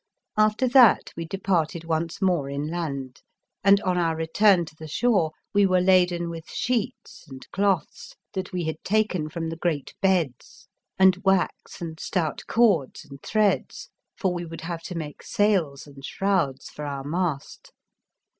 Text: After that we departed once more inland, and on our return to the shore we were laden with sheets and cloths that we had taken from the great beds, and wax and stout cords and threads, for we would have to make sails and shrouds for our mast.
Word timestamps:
After 0.35 0.67
that 0.67 1.13
we 1.15 1.25
departed 1.25 1.83
once 1.83 2.23
more 2.23 2.49
inland, 2.49 3.21
and 3.63 3.79
on 3.81 3.99
our 3.99 4.15
return 4.15 4.65
to 4.65 4.75
the 4.75 4.87
shore 4.87 5.31
we 5.53 5.67
were 5.67 5.79
laden 5.79 6.27
with 6.31 6.49
sheets 6.49 7.25
and 7.27 7.45
cloths 7.51 8.15
that 8.33 8.51
we 8.51 8.63
had 8.63 8.83
taken 8.83 9.29
from 9.29 9.49
the 9.49 9.55
great 9.57 9.93
beds, 10.01 10.67
and 10.97 11.17
wax 11.17 11.81
and 11.81 11.99
stout 11.99 12.41
cords 12.47 13.05
and 13.05 13.21
threads, 13.21 13.89
for 14.17 14.33
we 14.33 14.43
would 14.43 14.61
have 14.61 14.81
to 14.85 14.95
make 14.95 15.21
sails 15.21 15.85
and 15.85 16.03
shrouds 16.03 16.67
for 16.71 16.83
our 16.83 17.03
mast. 17.03 17.71